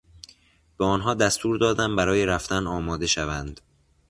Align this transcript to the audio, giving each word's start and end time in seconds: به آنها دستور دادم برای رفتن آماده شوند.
به 0.77 0.85
آنها 0.85 1.13
دستور 1.13 1.57
دادم 1.57 1.95
برای 1.95 2.25
رفتن 2.25 2.67
آماده 2.67 3.07
شوند. 3.07 3.61